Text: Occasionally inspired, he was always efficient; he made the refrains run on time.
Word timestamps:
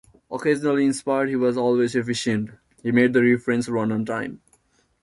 Occasionally 0.31 0.87
inspired, 0.87 1.29
he 1.29 1.35
was 1.35 1.57
always 1.57 1.93
efficient; 1.93 2.49
he 2.81 2.91
made 2.91 3.13
the 3.13 3.21
refrains 3.21 3.69
run 3.69 3.91
on 3.91 4.03
time. 4.03 4.41